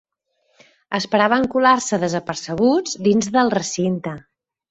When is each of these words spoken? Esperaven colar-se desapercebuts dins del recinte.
Esperaven 0.99 1.45
colar-se 1.55 1.99
desapercebuts 2.05 2.97
dins 3.09 3.31
del 3.37 3.55
recinte. 3.59 4.17